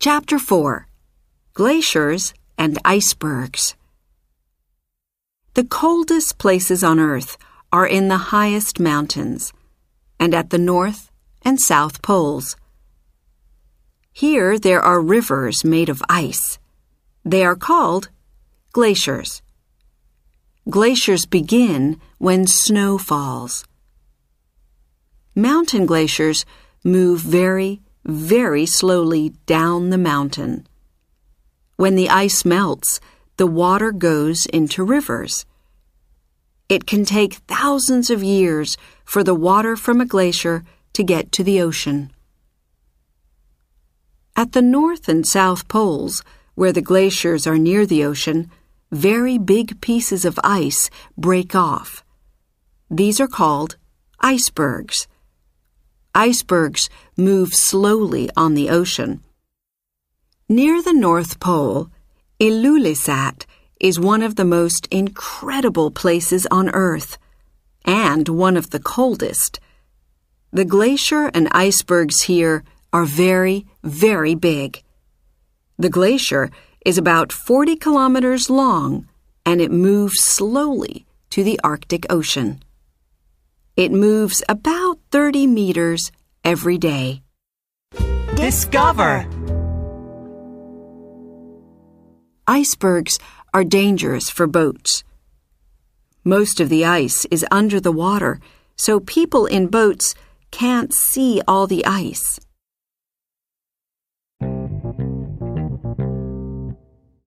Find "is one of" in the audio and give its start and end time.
63.80-64.34